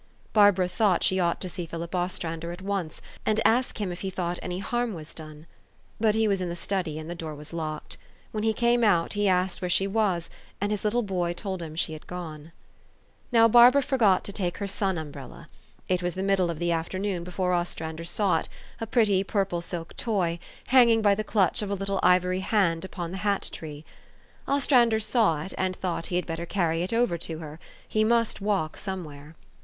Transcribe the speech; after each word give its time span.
Barbara 0.33 0.67
thought 0.67 1.03
she 1.03 1.19
ought 1.19 1.39
to 1.41 1.47
see 1.47 1.67
Philip 1.67 1.93
Ostrander 1.93 2.51
at 2.51 2.63
once, 2.63 3.03
and 3.23 3.39
ask 3.45 3.79
him 3.79 3.91
if 3.91 3.99
he 4.01 4.09
thought 4.09 4.39
any 4.41 4.57
harm 4.57 4.95
was 4.95 5.13
done. 5.13 5.45
But 5.99 6.15
he 6.15 6.27
was 6.27 6.41
in 6.41 6.49
the 6.49 6.55
study, 6.55 6.97
and 6.97 7.07
the 7.07 7.13
door 7.13 7.35
was 7.35 7.53
locked. 7.53 7.97
When 8.31 8.43
he 8.43 8.51
came 8.51 8.83
out, 8.83 9.13
he 9.13 9.27
asked 9.27 9.61
where 9.61 9.69
she 9.69 9.85
was, 9.85 10.27
and 10.59 10.71
his 10.71 10.83
little 10.83 11.03
boy 11.03 11.33
told 11.33 11.61
him 11.61 11.75
she 11.75 11.93
had 11.93 12.07
gone. 12.07 12.51
Now, 13.31 13.47
Barbara 13.47 13.83
forgot 13.83 14.23
to 14.23 14.33
take 14.33 14.57
her 14.57 14.65
sun 14.65 14.97
umbrella. 14.97 15.49
It 15.87 16.01
was 16.01 16.15
the 16.15 16.23
middle 16.23 16.49
of 16.49 16.57
the 16.57 16.71
afternoon 16.71 17.23
before 17.23 17.53
Ostrander 17.53 18.03
saw 18.03 18.39
it 18.39 18.49
a 18.79 18.87
pretty 18.87 19.23
purple 19.23 19.61
silk 19.61 19.95
toy 19.97 20.39
hanging 20.69 21.03
by 21.03 21.13
the 21.13 21.23
clutch 21.23 21.61
of 21.61 21.69
a 21.69 21.75
little 21.75 21.99
ivoiy 22.01 22.41
hand 22.41 22.83
upon 22.83 23.11
the 23.11 23.17
hat 23.17 23.51
tree. 23.53 23.85
Os 24.47 24.63
THE 24.63 24.65
STORY 24.65 24.81
OF 24.81 24.87
AVIS. 24.93 25.09
343 25.11 25.11
trander 25.11 25.11
saw 25.11 25.45
it, 25.45 25.53
and 25.63 25.75
thought 25.75 26.07
he 26.07 26.15
had 26.15 26.25
better 26.25 26.47
carry 26.47 26.81
it 26.81 26.91
over 26.91 27.19
to 27.19 27.37
her: 27.37 27.59
he 27.87 28.03
must 28.03 28.41
walk 28.41 28.77
somewhere. 28.77 29.35